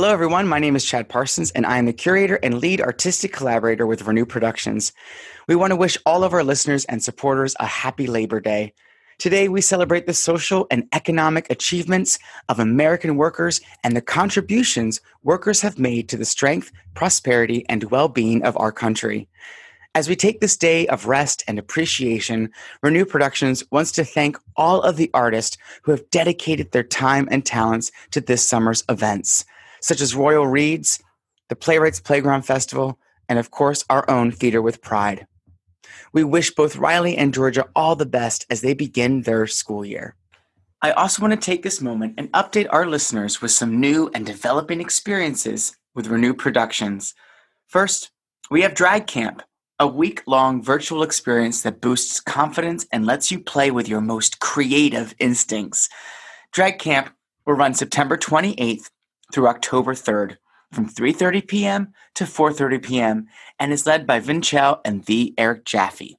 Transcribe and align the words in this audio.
Hello, 0.00 0.14
everyone. 0.14 0.48
My 0.48 0.58
name 0.58 0.76
is 0.76 0.84
Chad 0.86 1.10
Parsons, 1.10 1.50
and 1.50 1.66
I 1.66 1.76
am 1.76 1.84
the 1.84 1.92
curator 1.92 2.36
and 2.42 2.58
lead 2.58 2.80
artistic 2.80 3.34
collaborator 3.34 3.86
with 3.86 4.06
Renew 4.06 4.24
Productions. 4.24 4.94
We 5.46 5.56
want 5.56 5.72
to 5.72 5.76
wish 5.76 5.98
all 6.06 6.24
of 6.24 6.32
our 6.32 6.42
listeners 6.42 6.86
and 6.86 7.04
supporters 7.04 7.54
a 7.60 7.66
happy 7.66 8.06
Labor 8.06 8.40
Day. 8.40 8.72
Today, 9.18 9.48
we 9.48 9.60
celebrate 9.60 10.06
the 10.06 10.14
social 10.14 10.66
and 10.70 10.88
economic 10.94 11.50
achievements 11.50 12.18
of 12.48 12.58
American 12.58 13.16
workers 13.16 13.60
and 13.84 13.94
the 13.94 14.00
contributions 14.00 15.02
workers 15.22 15.60
have 15.60 15.78
made 15.78 16.08
to 16.08 16.16
the 16.16 16.24
strength, 16.24 16.72
prosperity, 16.94 17.66
and 17.68 17.84
well 17.90 18.08
being 18.08 18.42
of 18.42 18.56
our 18.56 18.72
country. 18.72 19.28
As 19.94 20.08
we 20.08 20.16
take 20.16 20.40
this 20.40 20.56
day 20.56 20.86
of 20.86 21.08
rest 21.08 21.44
and 21.46 21.58
appreciation, 21.58 22.48
Renew 22.82 23.04
Productions 23.04 23.62
wants 23.70 23.92
to 23.92 24.04
thank 24.06 24.38
all 24.56 24.80
of 24.80 24.96
the 24.96 25.10
artists 25.12 25.58
who 25.82 25.90
have 25.90 26.08
dedicated 26.08 26.72
their 26.72 26.84
time 26.84 27.28
and 27.30 27.44
talents 27.44 27.92
to 28.12 28.22
this 28.22 28.48
summer's 28.48 28.82
events 28.88 29.44
such 29.80 30.00
as 30.00 30.14
Royal 30.14 30.46
Reads, 30.46 31.00
the 31.48 31.56
Playwrights 31.56 32.00
Playground 32.00 32.42
Festival, 32.42 32.98
and 33.28 33.38
of 33.38 33.50
course, 33.50 33.84
our 33.88 34.08
own 34.10 34.30
Theater 34.30 34.62
with 34.62 34.82
Pride. 34.82 35.26
We 36.12 36.24
wish 36.24 36.54
both 36.54 36.76
Riley 36.76 37.16
and 37.16 37.34
Georgia 37.34 37.66
all 37.74 37.96
the 37.96 38.06
best 38.06 38.46
as 38.50 38.60
they 38.60 38.74
begin 38.74 39.22
their 39.22 39.46
school 39.46 39.84
year. 39.84 40.16
I 40.82 40.92
also 40.92 41.22
want 41.22 41.32
to 41.32 41.44
take 41.44 41.62
this 41.62 41.80
moment 41.80 42.14
and 42.16 42.32
update 42.32 42.66
our 42.70 42.86
listeners 42.86 43.42
with 43.42 43.50
some 43.50 43.80
new 43.80 44.10
and 44.14 44.24
developing 44.24 44.80
experiences 44.80 45.76
with 45.94 46.06
Renew 46.06 46.34
Productions. 46.34 47.14
First, 47.68 48.10
we 48.50 48.62
have 48.62 48.74
Drag 48.74 49.06
Camp, 49.06 49.42
a 49.78 49.86
week 49.86 50.22
long 50.26 50.62
virtual 50.62 51.02
experience 51.02 51.62
that 51.62 51.80
boosts 51.80 52.18
confidence 52.20 52.86
and 52.92 53.06
lets 53.06 53.30
you 53.30 53.38
play 53.38 53.70
with 53.70 53.88
your 53.88 54.00
most 54.00 54.40
creative 54.40 55.14
instincts. 55.18 55.88
Drag 56.52 56.78
Camp 56.78 57.10
will 57.46 57.54
run 57.54 57.74
September 57.74 58.16
28th 58.16 58.90
through 59.32 59.48
October 59.48 59.94
3rd 59.94 60.36
from 60.72 60.88
3:30 60.88 61.46
p.m. 61.46 61.92
to 62.14 62.24
4:30 62.24 62.82
p.m. 62.82 63.26
and 63.58 63.70
is 63.72 63.86
led 63.86 64.06
by 64.06 64.20
Vinchell 64.20 64.80
and 64.84 65.04
the 65.04 65.34
Eric 65.36 65.64
Jaffe. 65.64 66.16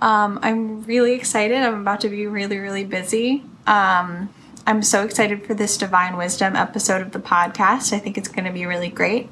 Um, 0.00 0.38
I'm 0.42 0.82
really 0.82 1.12
excited. 1.12 1.56
I'm 1.58 1.80
about 1.80 2.00
to 2.00 2.08
be 2.08 2.26
really, 2.26 2.58
really 2.58 2.84
busy. 2.84 3.44
Um, 3.66 4.32
I'm 4.66 4.82
so 4.82 5.04
excited 5.04 5.46
for 5.46 5.54
this 5.54 5.76
Divine 5.76 6.14
Wisdumb 6.14 6.56
episode 6.56 7.00
of 7.00 7.12
the 7.12 7.20
podcast. 7.20 7.92
I 7.92 7.98
think 7.98 8.18
it's 8.18 8.28
going 8.28 8.44
to 8.44 8.52
be 8.52 8.66
really 8.66 8.88
great. 8.88 9.30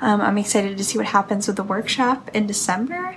Um, 0.00 0.20
I'm 0.20 0.38
excited 0.38 0.78
to 0.78 0.84
see 0.84 0.98
what 0.98 1.08
happens 1.08 1.46
with 1.46 1.56
the 1.56 1.64
workshop 1.64 2.30
in 2.34 2.46
December. 2.46 3.16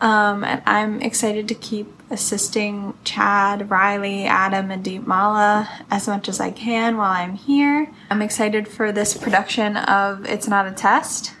Um, 0.00 0.44
and 0.44 0.62
I'm 0.64 1.02
excited 1.02 1.46
to 1.48 1.54
keep 1.54 1.92
assisting 2.10 2.94
Chad, 3.04 3.70
Riley, 3.70 4.24
Adam, 4.24 4.70
and 4.70 4.84
Deepmala 4.84 5.68
as 5.90 6.08
much 6.08 6.28
as 6.28 6.40
I 6.40 6.50
can 6.50 6.96
while 6.96 7.12
I'm 7.12 7.34
here. 7.34 7.90
I'm 8.10 8.22
excited 8.22 8.66
for 8.66 8.92
this 8.92 9.16
production 9.16 9.76
of 9.76 10.26
It's 10.26 10.48
Not 10.48 10.66
a 10.66 10.72
Test 10.72 11.34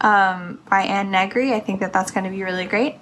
um, 0.00 0.60
by 0.70 0.82
Anne 0.82 1.10
Negri. 1.10 1.52
I 1.52 1.60
think 1.60 1.80
that 1.80 1.92
that's 1.92 2.10
going 2.10 2.24
to 2.24 2.30
be 2.30 2.42
really 2.42 2.64
great. 2.64 2.96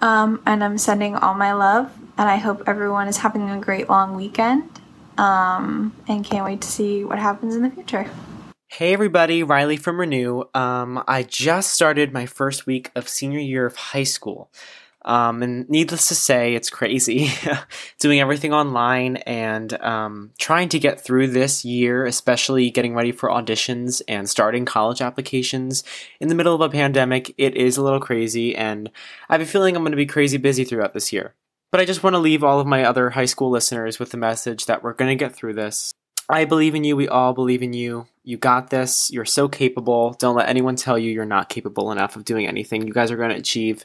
Um, 0.00 0.42
and 0.46 0.64
I'm 0.64 0.78
sending 0.78 1.14
all 1.16 1.34
my 1.34 1.52
love, 1.52 1.92
and 2.16 2.28
I 2.28 2.36
hope 2.36 2.62
everyone 2.66 3.06
is 3.06 3.18
having 3.18 3.50
a 3.50 3.60
great 3.60 3.90
long 3.90 4.16
weekend. 4.16 4.80
Um, 5.18 5.94
and 6.08 6.24
can't 6.24 6.46
wait 6.46 6.62
to 6.62 6.68
see 6.68 7.04
what 7.04 7.18
happens 7.18 7.54
in 7.54 7.62
the 7.62 7.70
future. 7.70 8.10
Hey 8.72 8.92
everybody, 8.92 9.42
Riley 9.42 9.76
from 9.76 9.98
Renew. 9.98 10.44
Um, 10.54 11.02
I 11.08 11.24
just 11.24 11.72
started 11.72 12.12
my 12.12 12.24
first 12.24 12.66
week 12.66 12.92
of 12.94 13.08
senior 13.08 13.40
year 13.40 13.66
of 13.66 13.74
high 13.74 14.04
school. 14.04 14.48
Um, 15.04 15.42
and 15.42 15.68
needless 15.68 16.06
to 16.06 16.14
say, 16.14 16.54
it's 16.54 16.70
crazy 16.70 17.32
doing 17.98 18.20
everything 18.20 18.54
online 18.54 19.16
and 19.16 19.72
um, 19.82 20.30
trying 20.38 20.68
to 20.68 20.78
get 20.78 21.00
through 21.00 21.26
this 21.28 21.64
year, 21.64 22.06
especially 22.06 22.70
getting 22.70 22.94
ready 22.94 23.10
for 23.10 23.28
auditions 23.28 24.02
and 24.06 24.30
starting 24.30 24.64
college 24.64 25.02
applications 25.02 25.82
in 26.20 26.28
the 26.28 26.36
middle 26.36 26.54
of 26.54 26.60
a 26.60 26.68
pandemic. 26.68 27.34
It 27.36 27.56
is 27.56 27.76
a 27.76 27.82
little 27.82 28.00
crazy, 28.00 28.54
and 28.54 28.88
I 29.28 29.34
have 29.34 29.42
a 29.42 29.46
feeling 29.46 29.74
I'm 29.74 29.82
going 29.82 29.90
to 29.90 29.96
be 29.96 30.06
crazy 30.06 30.38
busy 30.38 30.62
throughout 30.62 30.94
this 30.94 31.12
year. 31.12 31.34
But 31.72 31.80
I 31.80 31.84
just 31.84 32.04
want 32.04 32.14
to 32.14 32.20
leave 32.20 32.44
all 32.44 32.60
of 32.60 32.68
my 32.68 32.84
other 32.84 33.10
high 33.10 33.24
school 33.24 33.50
listeners 33.50 33.98
with 33.98 34.12
the 34.12 34.16
message 34.16 34.66
that 34.66 34.84
we're 34.84 34.94
going 34.94 35.10
to 35.10 35.22
get 35.22 35.34
through 35.34 35.54
this. 35.54 35.92
I 36.28 36.44
believe 36.44 36.76
in 36.76 36.84
you. 36.84 36.94
We 36.94 37.08
all 37.08 37.32
believe 37.32 37.64
in 37.64 37.72
you. 37.72 38.06
You 38.22 38.36
got 38.36 38.70
this. 38.70 39.10
You're 39.10 39.24
so 39.24 39.48
capable. 39.48 40.12
Don't 40.18 40.36
let 40.36 40.48
anyone 40.48 40.76
tell 40.76 40.98
you 40.98 41.10
you're 41.10 41.24
not 41.24 41.48
capable 41.48 41.90
enough 41.90 42.16
of 42.16 42.24
doing 42.24 42.46
anything. 42.46 42.86
You 42.86 42.92
guys 42.92 43.10
are 43.10 43.16
going 43.16 43.30
to 43.30 43.36
achieve 43.36 43.84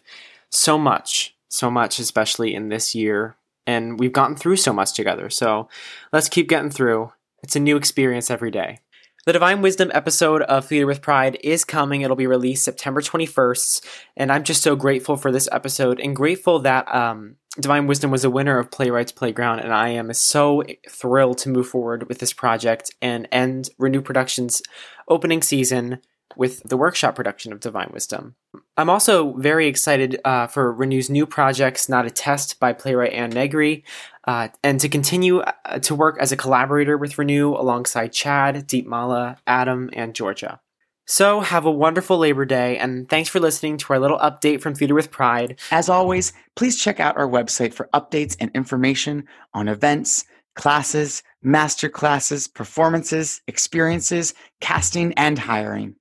so 0.49 0.77
much, 0.77 1.35
so 1.47 1.71
much, 1.71 1.99
especially 1.99 2.53
in 2.53 2.69
this 2.69 2.93
year. 2.93 3.37
And 3.65 3.99
we've 3.99 4.13
gotten 4.13 4.35
through 4.35 4.57
so 4.57 4.73
much 4.73 4.93
together. 4.93 5.29
So 5.29 5.69
let's 6.11 6.29
keep 6.29 6.49
getting 6.49 6.69
through. 6.69 7.11
It's 7.41 7.55
a 7.55 7.59
new 7.59 7.77
experience 7.77 8.29
every 8.29 8.51
day. 8.51 8.79
The 9.25 9.33
Divine 9.33 9.63
Wisdumb 9.63 9.89
episode 9.91 10.43
of 10.43 10.65
Theater 10.65 10.85
with 10.85 11.01
Pride 11.01 11.39
is 11.43 11.65
coming. 11.65 12.01
It'll 12.01 12.15
be 12.15 12.27
released 12.27 12.63
September 12.63 13.01
21st. 13.01 13.83
And 14.15 14.31
I'm 14.31 14.43
just 14.43 14.61
so 14.61 14.75
grateful 14.75 15.17
for 15.17 15.31
this 15.31 15.49
episode 15.51 15.99
and 15.99 16.15
grateful 16.15 16.59
that 16.59 16.93
um, 16.93 17.38
Divine 17.59 17.87
Wisdumb 17.87 18.11
was 18.11 18.25
a 18.25 18.29
winner 18.29 18.59
of 18.59 18.69
Playwrights 18.69 19.13
Playground, 19.13 19.59
and 19.59 19.73
I 19.73 19.89
am 19.89 20.11
so 20.13 20.63
thrilled 20.89 21.37
to 21.39 21.49
move 21.49 21.67
forward 21.67 22.09
with 22.09 22.19
this 22.19 22.33
project 22.33 22.93
and 23.01 23.29
end 23.31 23.69
Renew 23.77 24.01
Productions' 24.01 24.61
opening 25.07 25.41
season 25.41 26.01
with 26.35 26.61
the 26.63 26.75
workshop 26.75 27.15
production 27.15 27.53
of 27.53 27.61
Divine 27.61 27.91
Wisdumb. 27.93 28.33
I'm 28.75 28.89
also 28.89 29.33
very 29.37 29.67
excited 29.67 30.19
uh, 30.25 30.47
for 30.47 30.73
Renew's 30.73 31.09
new 31.09 31.25
projects, 31.25 31.87
Not 31.87 32.05
a 32.05 32.09
Test 32.09 32.59
by 32.59 32.73
playwright 32.73 33.13
Anne 33.13 33.29
Negri, 33.29 33.85
uh, 34.25 34.49
and 34.61 34.79
to 34.81 34.89
continue 34.89 35.39
uh, 35.39 35.79
to 35.79 35.95
work 35.95 36.17
as 36.19 36.33
a 36.33 36.37
collaborator 36.37 36.97
with 36.97 37.17
Renew 37.17 37.53
alongside 37.53 38.11
Chad, 38.11 38.67
Deepmala, 38.67 39.37
Adam, 39.47 39.89
and 39.93 40.13
Georgia. 40.13 40.59
So, 41.07 41.41
have 41.41 41.65
a 41.65 41.71
wonderful 41.71 42.17
Labor 42.17 42.45
Day, 42.45 42.79
and 42.79 43.07
thanks 43.07 43.29
for 43.29 43.39
listening 43.39 43.77
to 43.77 43.93
our 43.93 43.99
little 43.99 44.17
update 44.17 44.61
from 44.61 44.73
Theater 44.73 44.95
with 44.95 45.11
Pride. 45.11 45.59
As 45.69 45.87
always, 45.87 46.33
please 46.55 46.81
check 46.81 46.99
out 46.99 47.15
our 47.15 47.27
website 47.27 47.75
for 47.75 47.89
updates 47.93 48.35
and 48.39 48.49
information 48.55 49.27
on 49.53 49.67
events, 49.67 50.25
classes, 50.55 51.21
master 51.43 51.89
classes, 51.89 52.47
performances, 52.47 53.39
experiences, 53.47 54.33
casting, 54.61 55.13
and 55.13 55.37
hiring. 55.37 55.95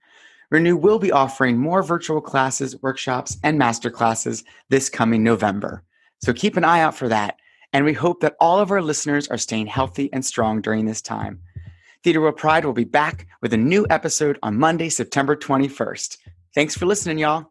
Renew 0.50 0.74
will 0.74 0.98
be 0.98 1.12
offering 1.12 1.58
more 1.58 1.82
virtual 1.82 2.22
classes, 2.22 2.80
workshops, 2.80 3.36
and 3.42 3.58
master 3.58 3.90
classes 3.90 4.42
this 4.70 4.88
coming 4.88 5.22
November. 5.22 5.82
So 6.22 6.32
keep 6.32 6.56
an 6.56 6.64
eye 6.64 6.80
out 6.80 6.94
for 6.94 7.08
that. 7.08 7.36
And 7.74 7.84
we 7.84 7.92
hope 7.92 8.20
that 8.20 8.36
all 8.40 8.58
of 8.58 8.70
our 8.70 8.80
listeners 8.80 9.28
are 9.28 9.36
staying 9.36 9.66
healthy 9.66 10.10
and 10.14 10.24
strong 10.24 10.62
during 10.62 10.86
this 10.86 11.02
time. 11.02 11.40
Theater 12.04 12.20
with 12.20 12.36
Pride 12.36 12.66
will 12.66 12.74
be 12.74 12.84
back 12.84 13.26
with 13.40 13.54
a 13.54 13.56
new 13.56 13.86
episode 13.88 14.38
on 14.42 14.58
Monday, 14.58 14.90
September 14.90 15.34
21st. 15.34 16.18
Thanks 16.54 16.76
for 16.76 16.84
listening, 16.84 17.18
y'all. 17.18 17.46